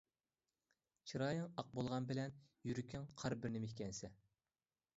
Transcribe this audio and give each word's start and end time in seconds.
چىرايىڭ 1.11 1.43
ئاق 1.63 1.69
بولغان 1.79 2.07
بىلەن 2.13 2.35
يۈرىكىڭ 2.69 3.05
قارا 3.23 3.39
بىر 3.45 3.55
نېمە 3.57 3.73
ئىكەنسەن. 3.73 4.21